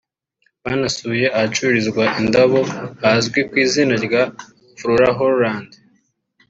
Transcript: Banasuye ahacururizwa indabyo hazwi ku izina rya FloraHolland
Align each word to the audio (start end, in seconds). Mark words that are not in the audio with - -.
Banasuye 0.63 1.25
ahacururizwa 1.37 2.03
indabyo 2.19 2.61
hazwi 3.03 3.39
ku 3.49 3.55
izina 3.65 3.95
rya 4.05 4.23
FloraHolland 4.77 5.69